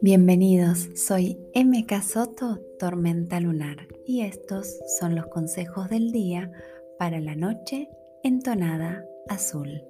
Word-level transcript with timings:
Bienvenidos, 0.00 0.88
soy 0.94 1.38
MK 1.54 2.02
Soto, 2.02 2.60
Tormenta 2.78 3.40
Lunar, 3.40 3.88
y 4.06 4.20
estos 4.20 4.78
son 4.98 5.14
los 5.14 5.26
consejos 5.26 5.90
del 5.90 6.12
día 6.12 6.52
para 6.98 7.20
la 7.20 7.34
noche 7.34 7.88
entonada 8.22 9.04
azul, 9.28 9.82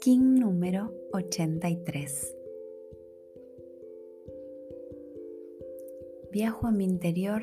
King 0.00 0.38
número 0.38 0.94
83. 1.12 2.36
Viajo 6.32 6.66
a 6.68 6.70
mi 6.70 6.84
interior 6.84 7.42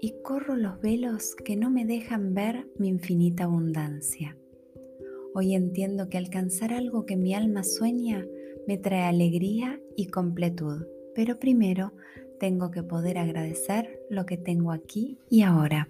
y 0.00 0.20
corro 0.22 0.56
los 0.56 0.80
velos 0.80 1.34
que 1.34 1.56
no 1.56 1.70
me 1.70 1.84
dejan 1.84 2.34
ver 2.34 2.66
mi 2.78 2.88
infinita 2.88 3.44
abundancia. 3.44 4.36
Hoy 5.34 5.54
entiendo 5.54 6.08
que 6.08 6.18
alcanzar 6.18 6.72
algo 6.72 7.06
que 7.06 7.16
mi 7.16 7.34
alma 7.34 7.64
sueña 7.64 8.26
me 8.66 8.78
trae 8.78 9.02
alegría 9.02 9.80
y 9.96 10.06
completud 10.06 10.86
pero 11.14 11.38
primero 11.38 11.92
tengo 12.38 12.70
que 12.70 12.82
poder 12.82 13.18
agradecer 13.18 14.00
lo 14.10 14.26
que 14.26 14.36
tengo 14.36 14.72
aquí 14.72 15.18
y 15.30 15.42
ahora. 15.42 15.88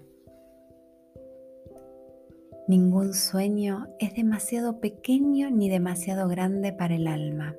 Ningún 2.67 3.13
sueño 3.13 3.87
es 3.99 4.15
demasiado 4.15 4.79
pequeño 4.79 5.51
ni 5.51 5.69
demasiado 5.69 6.27
grande 6.27 6.73
para 6.73 6.95
el 6.95 7.07
alma. 7.07 7.55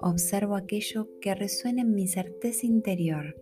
Observo 0.00 0.56
aquello 0.56 1.08
que 1.20 1.34
resuena 1.34 1.82
en 1.82 1.94
mi 1.94 2.06
certeza 2.06 2.66
interior. 2.66 3.36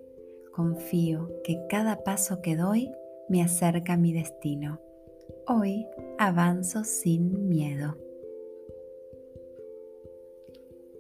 Confío 0.53 1.31
que 1.45 1.65
cada 1.69 2.03
paso 2.03 2.43
que 2.43 2.57
doy 2.57 2.91
me 3.29 3.43
acerca 3.43 3.95
a 3.95 3.97
mi 3.97 4.13
destino. 4.13 4.81
Hoy 5.53 5.85
avanzo 6.17 6.85
sin 6.85 7.49
miedo. 7.49 7.97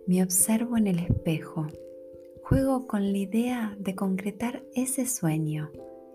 Me 0.08 0.24
observo 0.24 0.77
en 0.77 0.88
el 0.88 0.98
espejo 0.98 1.69
Juego 2.42 2.89
con 2.89 3.12
la 3.12 3.19
idea 3.19 3.77
de 3.78 3.94
concretar 3.94 4.64
ese 4.74 5.06
sueño 5.06 5.70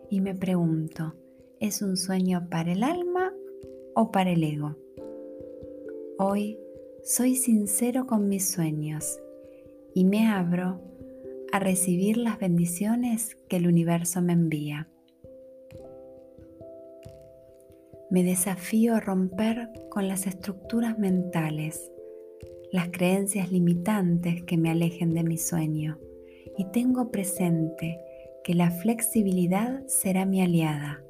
y 0.09 0.19
me 0.19 0.35
pregunto, 0.35 1.15
¿es 1.61 1.81
un 1.81 1.95
sueño 1.95 2.49
para 2.49 2.73
el 2.73 2.83
alma 2.83 3.31
o 3.93 4.11
para 4.11 4.31
el 4.31 4.43
ego? 4.43 4.75
Hoy 6.19 6.59
soy 7.05 7.37
sincero 7.37 8.05
con 8.05 8.27
mis 8.27 8.51
sueños 8.51 9.17
y 9.93 10.03
me 10.03 10.27
abro 10.27 10.81
a 11.53 11.59
recibir 11.59 12.17
las 12.17 12.37
bendiciones 12.37 13.37
que 13.47 13.55
el 13.55 13.67
universo 13.67 14.21
me 14.21 14.33
envía. 14.33 14.89
Me 18.15 18.23
desafío 18.23 18.95
a 18.95 19.01
romper 19.01 19.69
con 19.89 20.07
las 20.07 20.25
estructuras 20.25 20.97
mentales, 20.97 21.91
las 22.71 22.87
creencias 22.87 23.51
limitantes 23.51 24.41
que 24.43 24.55
me 24.55 24.69
alejen 24.69 25.13
de 25.13 25.25
mi 25.25 25.37
sueño 25.37 25.99
y 26.57 26.63
tengo 26.71 27.11
presente 27.11 27.99
que 28.45 28.53
la 28.53 28.71
flexibilidad 28.71 29.85
será 29.87 30.25
mi 30.25 30.41
aliada. 30.41 31.03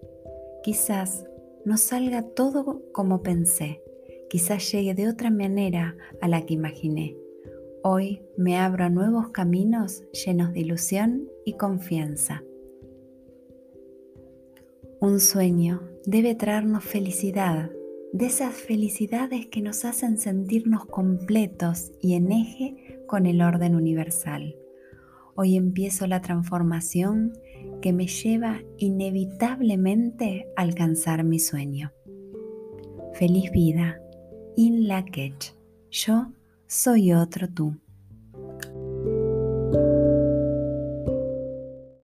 Quizás 0.63 1.25
no 1.63 1.77
salga 1.77 2.23
todo 2.23 2.81
como 2.91 3.21
pensé, 3.21 3.83
quizás 4.27 4.71
llegue 4.71 4.95
de 4.95 5.07
otra 5.07 5.29
manera 5.29 5.95
a 6.21 6.27
la 6.27 6.43
que 6.47 6.55
imaginé. 6.55 7.15
Hoy 7.83 8.23
me 8.35 8.57
abro 8.57 8.83
a 8.83 8.89
nuevos 8.89 9.29
caminos 9.29 10.01
llenos 10.25 10.53
de 10.53 10.61
ilusión 10.61 11.29
y 11.45 11.53
confianza. 11.53 12.41
Un 15.05 15.19
sueño 15.19 15.83
debe 16.07 16.33
traernos 16.33 16.83
felicidad, 16.83 17.69
de 18.11 18.25
esas 18.25 18.55
felicidades 18.55 19.45
que 19.45 19.61
nos 19.61 19.85
hacen 19.85 20.17
sentirnos 20.17 20.87
completos 20.87 21.91
y 22.01 22.15
en 22.15 22.31
eje 22.31 23.03
con 23.05 23.27
el 23.27 23.43
orden 23.43 23.75
universal. 23.75 24.55
Hoy 25.35 25.57
empiezo 25.57 26.07
la 26.07 26.21
transformación 26.21 27.33
que 27.83 27.93
me 27.93 28.07
lleva 28.07 28.63
inevitablemente 28.79 30.47
a 30.55 30.63
alcanzar 30.63 31.23
mi 31.23 31.37
sueño. 31.37 31.91
Feliz 33.13 33.51
vida, 33.51 34.01
In 34.55 34.87
la 34.87 35.05
Yo 35.91 36.31
soy 36.65 37.13
otro 37.13 37.47
tú. 37.47 37.75